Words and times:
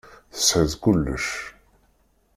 Tesεiḍ 0.33 0.71
kullec. 0.83 1.27